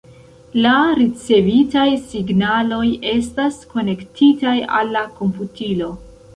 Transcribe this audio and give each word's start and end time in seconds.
La 0.61 0.69
ricevitaj 0.99 1.83
signaloj 2.15 2.89
estas 3.13 3.61
konektitaj 3.77 4.59
al 4.81 4.93
la 4.99 5.07
komputilo. 5.23 5.97